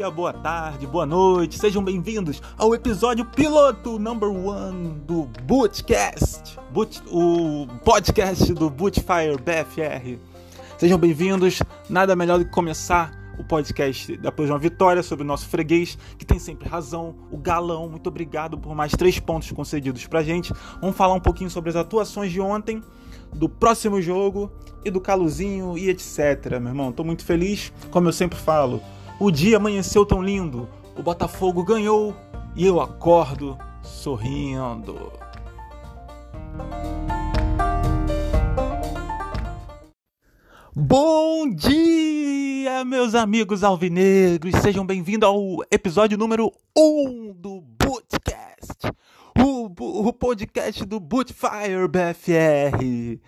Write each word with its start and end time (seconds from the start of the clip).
dia, 0.00 0.10
boa 0.10 0.32
tarde, 0.32 0.86
boa 0.86 1.04
noite, 1.04 1.58
sejam 1.58 1.84
bem-vindos 1.84 2.40
ao 2.56 2.74
episódio 2.74 3.22
piloto 3.22 3.98
number 3.98 4.30
one 4.30 4.94
do 5.06 5.28
Bootcast, 5.42 6.58
Boot, 6.70 7.02
o 7.06 7.66
podcast 7.84 8.50
do 8.54 8.70
Bootfire 8.70 9.36
BFR. 9.36 10.18
Sejam 10.78 10.96
bem-vindos, 10.96 11.62
nada 11.90 12.16
melhor 12.16 12.38
do 12.38 12.46
que 12.46 12.50
começar 12.50 13.12
o 13.38 13.44
podcast 13.44 14.16
depois 14.16 14.48
de 14.48 14.52
uma 14.54 14.58
vitória 14.58 15.02
sobre 15.02 15.22
o 15.22 15.26
nosso 15.26 15.46
freguês, 15.48 15.98
que 16.16 16.24
tem 16.24 16.38
sempre 16.38 16.66
razão, 16.66 17.14
o 17.30 17.36
galão. 17.36 17.86
Muito 17.86 18.06
obrigado 18.06 18.56
por 18.56 18.74
mais 18.74 18.92
três 18.92 19.18
pontos 19.18 19.52
concedidos 19.52 20.06
pra 20.06 20.22
gente. 20.22 20.50
Vamos 20.80 20.96
falar 20.96 21.12
um 21.12 21.20
pouquinho 21.20 21.50
sobre 21.50 21.68
as 21.68 21.76
atuações 21.76 22.32
de 22.32 22.40
ontem, 22.40 22.82
do 23.34 23.50
próximo 23.50 24.00
jogo 24.00 24.50
e 24.82 24.90
do 24.90 24.98
Caluzinho 24.98 25.76
e 25.76 25.90
etc. 25.90 26.58
Meu 26.58 26.68
irmão, 26.68 26.90
tô 26.90 27.04
muito 27.04 27.22
feliz, 27.22 27.70
como 27.90 28.08
eu 28.08 28.12
sempre 28.14 28.38
falo. 28.38 28.80
O 29.22 29.30
dia 29.30 29.58
amanheceu 29.58 30.06
tão 30.06 30.22
lindo, 30.22 30.66
o 30.96 31.02
Botafogo 31.02 31.62
ganhou 31.62 32.16
e 32.56 32.64
eu 32.64 32.80
acordo 32.80 33.58
sorrindo. 33.82 35.12
Bom 40.74 41.50
dia, 41.54 42.82
meus 42.86 43.14
amigos 43.14 43.62
alvinegros! 43.62 44.54
Sejam 44.62 44.86
bem-vindos 44.86 45.28
ao 45.28 45.58
episódio 45.70 46.16
número 46.16 46.50
1 46.74 46.82
um 46.82 47.34
do 47.34 47.60
Bootcast, 47.60 48.90
o, 49.38 49.66
o 50.08 50.12
podcast 50.14 50.82
do 50.86 50.98
Bootfire 50.98 51.86
BFR. 51.86 53.20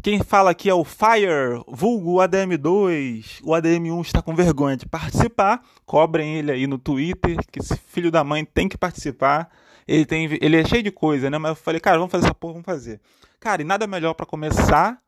Quem 0.00 0.22
fala 0.22 0.50
aqui 0.50 0.70
é 0.70 0.74
o 0.74 0.84
Fire, 0.84 1.62
vulgo 1.68 2.16
ADM2. 2.16 3.40
O 3.42 3.50
ADM1 3.50 4.00
está 4.00 4.22
com 4.22 4.34
vergonha 4.34 4.76
de 4.76 4.86
participar. 4.86 5.62
Cobrem 5.84 6.36
ele 6.36 6.50
aí 6.50 6.66
no 6.66 6.78
Twitter, 6.78 7.36
que 7.50 7.58
esse 7.58 7.76
filho 7.76 8.10
da 8.10 8.24
mãe 8.24 8.44
tem 8.44 8.68
que 8.68 8.78
participar. 8.78 9.50
Ele, 9.86 10.06
tem, 10.06 10.38
ele 10.40 10.56
é 10.56 10.64
cheio 10.64 10.82
de 10.82 10.90
coisa, 10.90 11.28
né? 11.28 11.36
Mas 11.38 11.50
eu 11.50 11.56
falei, 11.56 11.80
cara, 11.80 11.98
vamos 11.98 12.10
fazer 12.10 12.26
essa 12.26 12.34
porra, 12.34 12.54
vamos 12.54 12.66
fazer. 12.66 13.00
Cara, 13.38 13.62
e 13.62 13.64
nada 13.64 13.86
melhor 13.86 14.14
para 14.14 14.24
começar. 14.24 14.98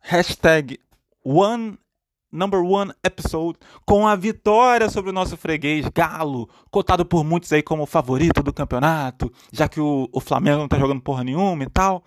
Hashtag 0.00 0.78
one, 1.22 1.78
number 2.32 2.60
one 2.60 2.92
episode 3.04 3.58
com 3.84 4.08
a 4.08 4.16
vitória 4.16 4.88
sobre 4.88 5.10
o 5.10 5.12
nosso 5.12 5.36
freguês 5.36 5.86
Galo, 5.94 6.48
cotado 6.70 7.04
por 7.04 7.22
muitos 7.22 7.52
aí 7.52 7.62
como 7.62 7.84
favorito 7.84 8.42
do 8.42 8.52
campeonato, 8.52 9.30
já 9.52 9.68
que 9.68 9.80
o, 9.80 10.08
o 10.10 10.20
Flamengo 10.20 10.58
não 10.58 10.68
tá 10.68 10.78
jogando 10.78 11.02
porra 11.02 11.22
nenhuma 11.22 11.62
e 11.64 11.68
tal. 11.68 12.02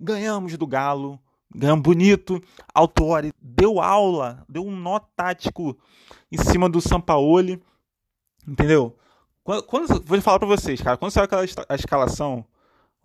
Ganhamos 0.00 0.56
do 0.56 0.66
Galo, 0.66 1.18
ganhamos 1.54 1.82
bonito. 1.82 2.42
Autori 2.72 3.32
deu 3.40 3.80
aula, 3.80 4.44
deu 4.48 4.64
um 4.64 4.74
nó 4.74 4.98
tático 4.98 5.76
em 6.30 6.38
cima 6.38 6.68
do 6.68 6.80
Sampaoli, 6.80 7.62
entendeu? 8.46 8.96
Quando, 9.42 9.62
quando 9.64 10.04
vou 10.04 10.20
falar 10.20 10.38
para 10.38 10.48
vocês, 10.48 10.80
cara, 10.80 10.96
quando 10.96 11.10
saiu 11.10 11.24
aquela 11.24 11.44
a 11.68 11.74
escalação, 11.74 12.44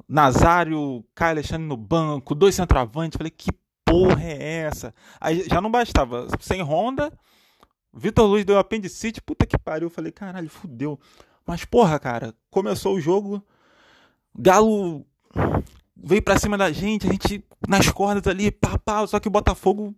Nazário, 0.08 1.03
Caio 1.16 1.31
Alexandre 1.31 1.67
no 1.67 1.77
banco, 1.77 2.35
dois 2.35 2.55
centroavantes, 2.55 3.17
falei 3.17 3.31
que 3.31 3.52
porra 3.85 4.23
é 4.23 4.66
essa? 4.66 4.94
Aí 5.22 5.45
já 5.50 5.61
não 5.61 5.72
bastava, 5.72 6.28
sem 6.39 6.61
Honda, 6.61 7.11
Vitor 7.94 8.28
Luiz 8.28 8.44
deu 8.44 8.57
apendicite, 8.57 9.22
puta 9.22 9.45
que 9.45 9.57
pariu, 9.57 9.89
falei 9.89 10.11
caralho, 10.11 10.50
fudeu. 10.50 11.00
Mas 11.45 11.63
porra, 11.63 12.00
cara, 12.00 12.33
começou 12.50 12.95
o 12.95 13.02
jogo, 13.02 13.41
Galo 14.35 15.05
veio 15.95 16.22
pra 16.22 16.39
cima 16.39 16.58
da 16.58 16.72
gente, 16.72 17.08
a 17.08 17.11
gente 17.11 17.44
nas 17.67 17.89
cordas 17.89 18.25
ali, 18.27 18.52
pá, 18.52 18.77
pá, 18.77 19.05
só 19.08 19.19
que 19.19 19.27
o 19.27 19.31
Botafogo. 19.31 19.95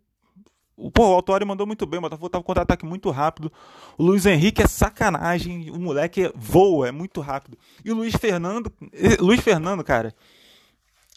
Pô, 0.94 1.10
o 1.10 1.14
Autório 1.14 1.48
mandou 1.48 1.66
muito 1.66 1.86
bem, 1.86 2.00
o 2.00 2.02
Botafogo 2.02 2.30
tava 2.30 2.44
com 2.44 2.48
contra-ataque 2.48 2.86
muito 2.86 3.10
rápido. 3.10 3.52
O 3.98 4.04
Luiz 4.04 4.26
Henrique 4.26 4.62
é 4.62 4.68
sacanagem, 4.68 5.72
o 5.72 5.80
moleque 5.80 6.30
voa, 6.36 6.90
é 6.90 6.92
muito 6.92 7.22
rápido. 7.22 7.58
E 7.84 7.92
o 7.92 7.96
Luiz 7.96 8.14
Fernando, 8.16 8.72
eh, 8.92 9.16
Luiz 9.22 9.40
Fernando, 9.40 9.84
cara, 9.86 10.14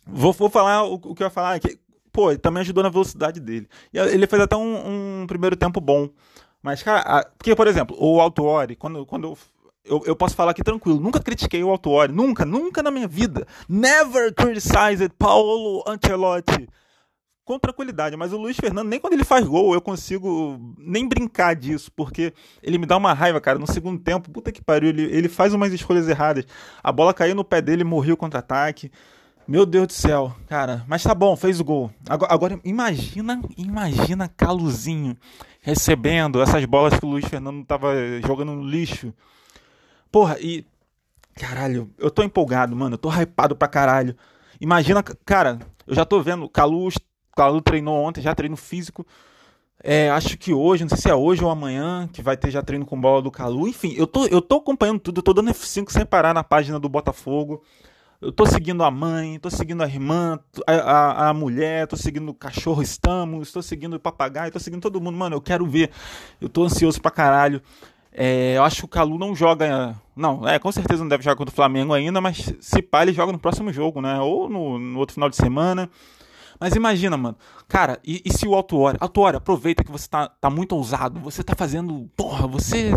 vou, 0.07 0.33
vou 0.33 0.49
falar 0.49 0.85
o, 0.85 0.95
o 0.95 1.15
que 1.15 1.25
eu 1.25 1.27
ia 1.27 1.31
falar 1.31 1.55
aqui. 1.55 1.77
Pô, 2.13 2.31
ele 2.31 2.39
também 2.39 2.61
ajudou 2.61 2.85
na 2.85 2.89
velocidade 2.89 3.41
dele. 3.41 3.69
E 3.93 3.99
ele 3.99 4.27
fez 4.29 4.43
até 4.43 4.57
um, 4.57 5.23
um 5.23 5.27
primeiro 5.27 5.57
tempo 5.57 5.81
bom. 5.81 6.09
Mas, 6.63 6.83
cara, 6.83 7.25
porque, 7.37 7.55
por 7.55 7.67
exemplo, 7.67 7.97
o 7.99 8.21
Autuori, 8.21 8.77
quando, 8.77 9.07
quando 9.07 9.29
eu, 9.29 9.39
eu 9.89 10.15
posso 10.15 10.35
falar 10.35 10.51
aqui 10.51 10.63
tranquilo, 10.63 11.01
nunca 11.01 11.21
critiquei 11.21 11.63
o 11.63 11.71
Autuori, 11.71 12.13
nunca, 12.13 12.45
nunca 12.45 12.83
na 12.83 12.91
minha 12.91 13.09
vida. 13.09 13.47
Never 13.69 14.35
criticized 14.35 15.11
Paulo 15.19 15.83
Ancelotti. 15.87 16.69
Com 17.45 17.59
tranquilidade, 17.59 18.15
mas 18.15 18.31
o 18.31 18.37
Luiz 18.37 18.59
Fernando, 18.59 18.89
nem 18.89 19.01
quando 19.01 19.15
ele 19.15 19.25
faz 19.25 19.47
gol, 19.47 19.73
eu 19.73 19.81
consigo 19.81 20.61
nem 20.77 21.09
brincar 21.09 21.57
disso, 21.57 21.91
porque 21.97 22.35
ele 22.63 22.77
me 22.77 22.85
dá 22.85 22.95
uma 22.95 23.15
raiva, 23.15 23.41
cara. 23.41 23.59
No 23.59 23.67
segundo 23.67 23.99
tempo, 23.99 24.31
puta 24.31 24.53
que 24.53 24.63
pariu, 24.63 24.91
ele, 24.91 25.05
ele 25.05 25.31
faz 25.31 25.55
umas 25.55 25.73
escolhas 25.73 26.07
erradas. 26.11 26.45
A 26.83 26.93
bola 26.93 27.15
caiu 27.15 27.35
no 27.35 27.43
pé 27.43 27.63
dele, 27.63 27.85
morreu 27.85 28.19
contra-ataque. 28.19 28.93
Meu 29.49 29.65
Deus 29.65 29.87
do 29.87 29.93
céu, 29.95 30.37
cara. 30.47 30.85
Mas 30.87 31.03
tá 31.03 31.15
bom, 31.15 31.35
fez 31.35 31.59
o 31.59 31.65
gol. 31.65 31.91
Agora, 32.07 32.35
agora, 32.35 32.61
imagina, 32.63 33.41
imagina 33.57 34.29
Caluzinho 34.29 35.17
recebendo 35.63 36.43
essas 36.43 36.63
bolas 36.67 36.99
que 36.99 37.07
o 37.07 37.09
Luiz 37.09 37.25
Fernando 37.25 37.65
tava 37.65 37.95
jogando 38.27 38.53
no 38.53 38.63
lixo. 38.63 39.11
Porra, 40.11 40.39
e. 40.41 40.65
Caralho, 41.35 41.91
eu 41.99 42.11
tô 42.11 42.23
empolgado, 42.23 42.75
mano. 42.75 42.95
Eu 42.95 42.99
tô 42.99 43.11
hypado 43.11 43.55
pra 43.55 43.69
caralho. 43.69 44.17
Imagina, 44.61 45.03
cara, 45.03 45.59
eu 45.87 45.95
já 45.95 46.05
tô 46.05 46.21
vendo. 46.21 46.49
Calu, 46.49 46.89
Calu 47.37 47.61
treinou 47.61 47.97
ontem, 47.97 48.21
já 48.21 48.35
treino 48.35 48.57
físico. 48.57 49.07
É, 49.83 50.11
acho 50.11 50.37
que 50.37 50.53
hoje, 50.53 50.83
não 50.83 50.89
sei 50.89 50.99
se 50.99 51.09
é 51.11 51.15
hoje 51.15 51.45
ou 51.45 51.51
amanhã, 51.51 52.09
que 52.13 52.21
vai 52.21 52.37
ter 52.37 52.51
já 52.51 52.61
treino 52.63 52.85
com 52.85 53.01
bola 53.01 53.23
do 53.23 53.31
Calu. 53.31 53.69
Enfim, 53.69 53.95
eu 53.97 54.07
tô, 54.07 54.27
eu 54.27 54.43
tô 54.43 54.57
acompanhando 54.57 54.99
tudo, 54.99 55.19
eu 55.19 55.23
tô 55.23 55.33
dando 55.33 55.51
F5 55.53 55.93
sem 55.93 56.05
parar 56.05 56.35
na 56.35 56.43
página 56.43 56.81
do 56.81 56.89
Botafogo. 56.89 57.63
Eu 58.21 58.33
tô 58.33 58.45
seguindo 58.45 58.83
a 58.83 58.91
mãe, 58.91 59.39
tô 59.39 59.49
seguindo 59.49 59.81
a 59.81 59.87
irmã, 59.87 60.41
a, 60.67 60.73
a, 60.73 61.29
a 61.29 61.35
mulher, 61.35 61.87
tô 61.87 61.97
seguindo 61.97 62.29
o 62.31 62.35
cachorro 62.35 62.83
Estamos, 62.83 63.53
tô 63.53 63.63
seguindo 63.63 63.95
o 63.95 64.01
papagaio, 64.01 64.51
tô 64.51 64.59
seguindo 64.59 64.83
todo 64.83 65.01
mundo. 65.01 65.17
Mano, 65.17 65.37
eu 65.37 65.41
quero 65.41 65.65
ver. 65.65 65.93
Eu 66.41 66.49
tô 66.49 66.65
ansioso 66.65 67.01
pra 67.01 67.13
caralho. 67.13 67.63
É, 68.21 68.57
eu 68.57 68.65
acho 68.65 68.79
que 68.79 68.85
o 68.85 68.89
Calu 68.89 69.17
não 69.17 69.33
joga. 69.33 69.95
Não, 70.17 70.47
é, 70.47 70.59
com 70.59 70.73
certeza 70.73 71.05
não 71.05 71.09
deve 71.09 71.23
jogar 71.23 71.37
contra 71.37 71.53
o 71.53 71.55
Flamengo 71.55 71.95
ainda, 71.95 72.21
mas 72.21 72.53
se 72.59 72.83
pá, 72.83 73.03
ele 73.03 73.13
joga 73.13 73.31
no 73.31 73.39
próximo 73.39 73.73
jogo, 73.73 74.01
né? 74.01 74.19
Ou 74.19 74.49
no, 74.49 74.77
no 74.77 74.99
outro 74.99 75.15
final 75.15 75.31
de 75.31 75.37
semana. 75.37 75.89
Mas 76.59 76.75
imagina, 76.75 77.17
mano. 77.17 77.37
Cara, 77.69 78.01
e, 78.05 78.21
e 78.25 78.33
se 78.33 78.45
o 78.45 78.57
Autuori. 78.57 78.99
Autuori, 79.01 79.37
aproveita 79.37 79.85
que 79.85 79.93
você 79.93 80.09
tá, 80.09 80.29
tá 80.29 80.51
muito 80.51 80.75
ousado. 80.75 81.21
Você 81.21 81.45
tá 81.45 81.55
fazendo. 81.55 82.11
Porra, 82.17 82.49
você 82.49 82.93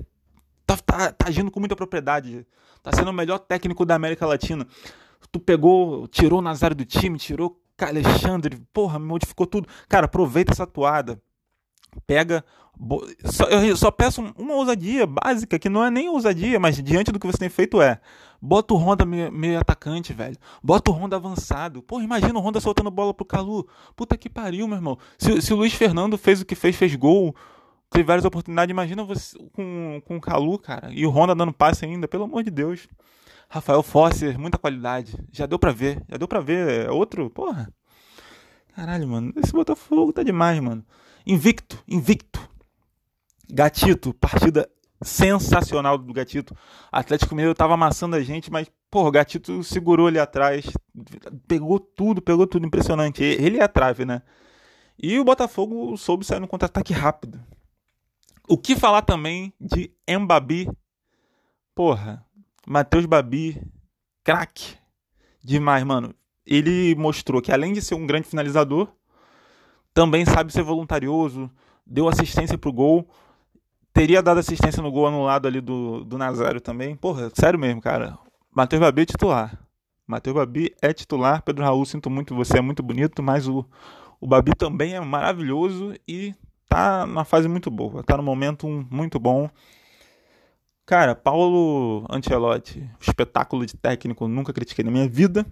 tá, 0.65 0.75
tá, 0.77 1.11
tá 1.11 1.27
agindo 1.27 1.51
com 1.51 1.59
muita 1.59 1.75
propriedade. 1.75 2.43
Tá 2.81 2.91
sendo 2.91 3.11
o 3.11 3.13
melhor 3.13 3.37
técnico 3.37 3.85
da 3.85 3.93
América 3.93 4.25
Latina. 4.25 4.65
Tu 5.31 5.39
pegou, 5.39 6.07
tirou 6.07 6.39
o 6.39 6.41
Nazário 6.41 6.75
do 6.75 6.83
time, 6.83 7.19
tirou 7.19 7.61
Alexandre, 7.79 8.59
porra, 8.73 8.97
modificou 8.97 9.45
tudo. 9.45 9.67
Cara, 9.87 10.05
aproveita 10.05 10.51
essa 10.51 10.65
toada. 10.65 11.21
Pega 12.07 12.44
só, 13.25 13.46
eu 13.46 13.78
só 13.78 13.91
peço 13.91 14.22
uma 14.38 14.56
ousadia 14.56 15.06
básica, 15.06 15.59
que 15.59 15.69
não 15.69 15.84
é 15.84 15.91
nem 15.91 16.09
ousadia, 16.09 16.59
mas 16.59 16.81
diante 16.81 17.12
do 17.12 17.19
que 17.19 17.28
você 17.28 17.38
tem 17.38 17.50
feito 17.50 17.81
é. 17.81 18.00
Bota 18.41 18.74
o 18.74 18.78
Honda 18.78 19.06
meio, 19.06 19.31
meio 19.31 19.59
atacante, 19.59 20.13
velho. 20.13 20.35
Bota 20.63 20.90
o 20.90 20.94
Honda 20.94 21.16
avançado. 21.16 21.84
Pô, 21.84 22.02
imagina 22.02 22.38
o 22.38 22.41
Honda 22.41 22.59
soltando 22.59 22.90
bola 22.90 23.13
pro 23.13 23.24
Calu. 23.24 23.68
Puta 23.96 24.18
que 24.18 24.28
pariu, 24.29 24.68
meu 24.68 24.78
irmão. 24.78 24.97
Se, 25.19 25.41
se 25.41 25.53
o 25.53 25.57
Luiz 25.57 25.74
Fernando 25.74 26.18
fez 26.18 26.41
o 26.41 26.46
que 26.46 26.56
fez, 26.56 26.75
fez 26.75 26.96
gol, 26.96 27.35
teve 27.91 28.03
várias 28.03 28.25
oportunidades, 28.25 28.72
imagina 28.72 29.03
você 29.03 29.38
com, 29.53 30.02
com 30.03 30.18
o 30.18 30.22
Calu, 30.22 30.58
cara. 30.58 30.90
E 30.91 31.06
o 31.06 31.12
Honda 31.12 31.35
dando 31.35 31.53
passe 31.53 31.85
ainda, 31.85 32.08
pelo 32.08 32.23
amor 32.23 32.41
de 32.41 32.50
Deus. 32.50 32.88
Rafael 33.47 33.84
Fosser, 33.84 34.40
muita 34.40 34.58
qualidade. 34.58 35.13
Já 35.31 35.46
deu 35.46 35.59
pra 35.59 35.72
ver. 35.72 36.02
Já 36.09 36.18
deu 36.18 36.28
pra 36.28 36.40
ver. 36.40 36.88
É 36.88 36.91
outro, 36.91 37.29
porra. 37.29 37.72
Caralho, 38.75 39.08
mano. 39.08 39.34
Esse 39.35 39.52
Botafogo 39.52 40.12
tá 40.13 40.23
demais, 40.23 40.59
mano. 40.59 40.84
Invicto, 41.25 41.83
invicto. 41.87 42.49
Gatito, 43.49 44.13
partida 44.13 44.69
sensacional 45.01 45.97
do 45.97 46.13
Gatito. 46.13 46.55
Atlético 46.91 47.35
Mineiro 47.35 47.55
tava 47.55 47.73
amassando 47.73 48.16
a 48.16 48.22
gente, 48.22 48.51
mas, 48.51 48.72
pô, 48.90 49.07
o 49.07 49.11
Gatito 49.11 49.63
segurou 49.63 50.07
ali 50.07 50.19
atrás, 50.19 50.66
pegou 51.47 51.79
tudo, 51.79 52.22
pegou 52.22 52.47
tudo, 52.47 52.66
impressionante. 52.66 53.23
Ele 53.23 53.57
é 53.57 53.63
a 53.63 53.67
trave, 53.67 54.05
né? 54.05 54.22
E 54.97 55.19
o 55.19 55.23
Botafogo 55.23 55.97
soube 55.97 56.25
sair 56.25 56.40
no 56.40 56.47
contra-ataque 56.47 56.93
rápido. 56.93 57.43
O 58.47 58.57
que 58.57 58.75
falar 58.75 59.01
também 59.01 59.53
de 59.59 59.91
Embabi? 60.07 60.69
Porra, 61.73 62.25
Matheus 62.67 63.05
Babi, 63.05 63.61
craque. 64.23 64.75
Demais, 65.43 65.84
mano. 65.84 66.13
Ele 66.46 66.93
mostrou 66.96 67.41
que 67.41 67.51
além 67.51 67.73
de 67.73 67.81
ser 67.81 67.96
um 67.96 68.05
grande 68.05 68.28
finalizador, 68.28 68.91
também 69.93 70.26
sabe 70.26 70.53
ser 70.53 70.64
voluntarioso, 70.64 71.49
deu 71.85 72.08
assistência 72.08 72.58
pro 72.58 72.72
gol 72.72 73.08
teria 73.93 74.22
dado 74.22 74.40
assistência 74.40 74.82
no 74.82 74.91
gol 74.91 75.08
anulado 75.08 75.47
ali 75.47 75.61
do, 75.61 76.03
do 76.03 76.17
Nazário 76.17 76.61
também. 76.61 76.96
Porra, 76.96 77.29
sério 77.34 77.59
mesmo, 77.59 77.82
cara. 77.82 78.17
Matheus 78.53 78.79
Babi 78.79 79.02
é 79.02 79.05
titular. 79.05 79.59
Matheus 80.08 80.35
Babi 80.35 80.73
é 80.82 80.93
titular. 80.93 81.41
Pedro 81.41 81.64
Raul, 81.64 81.85
sinto 81.85 82.09
muito, 82.09 82.35
você 82.35 82.58
é 82.58 82.61
muito 82.61 82.82
bonito, 82.82 83.22
mas 83.22 83.47
o, 83.47 83.66
o 84.20 84.28
Babi 84.28 84.55
também 84.55 84.93
é 84.96 84.99
maravilhoso 84.99 85.94
e 86.08 86.34
tá 86.67 87.05
na 87.05 87.23
fase 87.23 87.47
muito 87.47 87.70
boa. 87.70 88.03
Tá 88.03 88.17
no 88.17 88.23
momento 88.23 88.67
muito 88.90 89.20
bom. 89.20 89.49
Cara, 90.85 91.16
Paulo 91.16 92.05
Ancelotti, 92.09 92.90
espetáculo 92.99 93.66
de 93.66 93.76
técnico, 93.78 94.28
nunca 94.28 94.52
critiquei 94.52 94.84
na 94.84 94.91
minha 94.91 95.08
vida. 95.08 95.46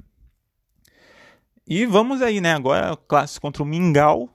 E 1.70 1.86
vamos 1.86 2.20
aí, 2.24 2.42
né? 2.42 2.56
Agora 2.56 2.98
clássico 3.08 3.42
contra 3.42 3.62
o 3.62 3.66
Mingau, 3.66 4.28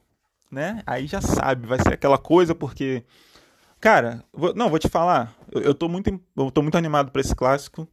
né? 0.49 0.85
Aí 0.87 1.09
já 1.09 1.21
sabe, 1.21 1.67
vai 1.67 1.81
ser 1.83 1.95
aquela 1.95 2.17
coisa 2.17 2.55
porque 2.55 3.05
cara, 3.81 4.25
vou, 4.33 4.55
não, 4.55 4.71
vou 4.71 4.79
te 4.79 4.89
falar, 4.89 5.35
eu, 5.51 5.61
eu 5.61 5.75
tô 5.75 5.89
muito 5.89 6.09
eu 6.37 6.51
tô 6.53 6.63
muito 6.63 6.79
animado 6.79 7.11
para 7.11 7.21
esse 7.21 7.35
clássico. 7.35 7.89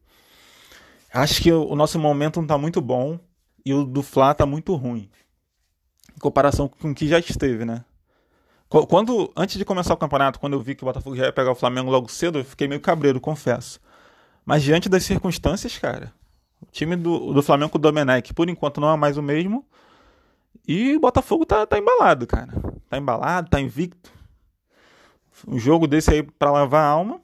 Acho 1.12 1.42
que 1.42 1.52
o, 1.52 1.70
o 1.70 1.76
nosso 1.76 1.98
momento 1.98 2.40
não 2.40 2.48
tá 2.48 2.56
muito 2.56 2.80
bom 2.80 3.20
e 3.66 3.74
o 3.74 3.84
do 3.84 4.04
Fla 4.04 4.36
tá 4.36 4.46
muito 4.46 4.76
ruim. 4.76 5.10
Em 6.16 6.20
comparação 6.20 6.68
com 6.68 6.92
o 6.92 6.96
que 6.96 7.08
já 7.08 7.18
esteve, 7.18 7.66
né? 7.66 7.84
Quando, 8.70 9.34
antes 9.36 9.58
de 9.58 9.66
começar 9.66 9.94
o 9.94 9.98
campeonato, 9.98 10.40
quando 10.40 10.54
eu 10.54 10.62
vi 10.62 10.76
que 10.76 10.84
o 10.84 10.86
Botafogo 10.86 11.16
já 11.16 11.26
ia 11.26 11.34
pegar 11.34 11.52
o 11.52 11.56
Flamengo 11.56 11.92
logo 11.92 12.10
cedo, 12.10 12.40
eu 12.40 12.46
fiquei 12.46 12.68
meio 12.70 12.80
cabreiro, 12.80 13.20
confesso. 13.20 13.82
Mas 14.46 14.64
diante 14.64 14.88
das 14.88 15.04
circunstâncias, 15.04 15.78
cara, 15.78 16.14
o 16.62 16.72
time 16.72 16.96
do, 16.96 17.34
do 17.34 17.44
Flamengo 17.44 17.78
do 17.78 17.82
Domenech, 17.82 18.34
por 18.34 18.50
enquanto, 18.50 18.80
não 18.80 18.92
é 18.92 18.98
mais 18.98 19.18
o 19.18 19.22
mesmo. 19.22 19.66
E 20.68 20.96
o 20.96 21.00
Botafogo 21.00 21.46
tá, 21.46 21.66
tá 21.66 21.78
embalado, 21.78 22.28
cara. 22.28 22.52
Tá 22.90 22.98
embalado, 22.98 23.50
tá 23.50 23.60
invicto. 23.60 24.12
Um 25.48 25.58
jogo 25.58 25.88
desse 25.88 26.12
aí 26.12 26.24
pra 26.24 26.52
lavar 26.52 26.84
a 26.84 26.90
alma. 26.90 27.20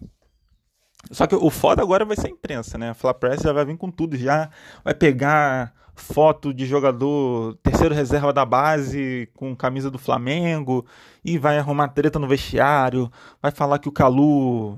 Só 1.12 1.28
que 1.28 1.36
o 1.36 1.50
foda 1.50 1.82
agora 1.82 2.04
vai 2.04 2.18
ser 2.18 2.28
a 2.28 2.32
imprensa, 2.32 2.78
né? 2.78 2.90
A 2.90 2.94
Fla 2.94 3.14
Press 3.14 3.42
já 3.42 3.54
vai 3.54 3.64
vir 3.64 3.78
com 3.78 3.92
tudo 3.92 4.18
já. 4.18 4.50
Vai 4.84 4.94
pegar 4.94 5.74
foto 5.98 6.54
de 6.54 6.66
jogador 6.66 7.56
terceiro 7.64 7.94
reserva 7.94 8.32
da 8.32 8.46
base 8.46 9.30
com 9.34 9.56
camisa 9.56 9.90
do 9.90 9.98
Flamengo 9.98 10.86
e 11.26 11.38
vai 11.38 11.58
arrumar 11.58 11.90
treta 11.90 12.20
no 12.20 12.28
vestiário, 12.28 13.12
vai 13.42 13.52
falar 13.52 13.80
que 13.80 13.90
o 13.90 13.92
Calu 13.92 14.78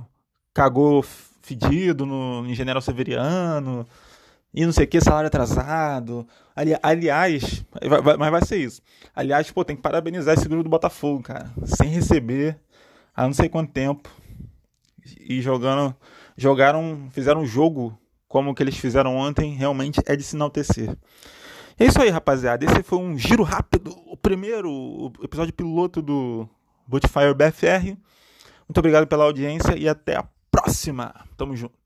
cagou 0.54 1.04
fedido 1.42 2.06
no, 2.06 2.46
em 2.48 2.56
General 2.56 2.82
Severiano 2.82 3.86
e 4.54 4.66
não 4.66 4.72
sei 4.72 4.86
o 4.86 4.88
que, 4.88 5.00
salário 5.00 5.28
atrasado. 5.28 6.28
Ali, 6.56 6.76
aliás, 6.82 7.66
vai, 7.88 8.02
vai, 8.02 8.18
mas 8.18 8.32
vai 8.32 8.46
ser 8.46 8.58
isso. 8.58 8.82
Aliás, 9.16 9.50
pô, 9.52 9.64
tem 9.64 9.76
que 9.76 9.82
parabenizar 9.82 10.34
esse 10.34 10.48
grupo 10.48 10.64
do 10.64 10.70
Botafogo, 10.70 11.24
cara. 11.24 11.52
Sem 11.64 11.90
receber 11.90 12.60
há 13.16 13.24
não 13.24 13.34
sei 13.34 13.48
quanto 13.50 13.72
tempo. 13.72 14.10
E 15.20 15.42
jogando. 15.42 15.96
Jogaram. 16.36 17.10
Fizeram 17.12 17.42
um 17.42 17.46
jogo 17.46 17.98
como 18.28 18.52
o 18.52 18.56
que 18.56 18.64
eles 18.64 18.78
fizeram 18.78 19.16
ontem 19.16 19.54
realmente 19.56 20.00
é 20.06 20.16
de 20.16 20.24
se 20.24 20.36
enaltecer. 20.36 20.96
É 21.78 21.86
isso 21.86 22.02
aí, 22.02 22.10
rapaziada. 22.10 22.66
Esse 22.66 22.84
foi 22.84 23.00
um 23.00 23.18
giro 23.18 23.44
rápido, 23.44 23.96
o 24.06 24.18
primeiro 24.18 25.14
episódio 25.24 25.54
piloto 25.54 26.02
do 26.02 26.48
Bootfire 26.86 27.34
BFR. 27.34 27.98
Muito 28.68 28.78
obrigado 28.78 29.08
pela 29.08 29.24
audiência 29.24 29.78
e 29.78 29.88
até 29.88 30.18
a 30.18 30.28
próxima. 30.52 31.14
Tamo 31.38 31.56
junto. 31.56 31.79